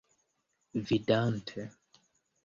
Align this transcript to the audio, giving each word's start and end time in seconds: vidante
vidante 0.87 1.63